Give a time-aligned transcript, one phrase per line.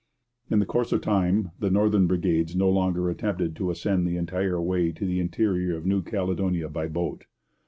[0.49, 4.91] In course of time the northern brigades no longer attempted to ascend the entire way
[4.91, 7.25] to the interior of New Caledonia by boat.